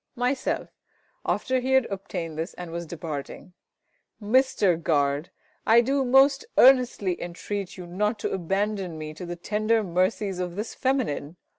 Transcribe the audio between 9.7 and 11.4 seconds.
mercies of this feminine.